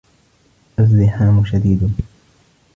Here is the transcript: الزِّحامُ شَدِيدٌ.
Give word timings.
الزِّحامُ 0.79 1.45
شَدِيدٌ. 1.45 1.91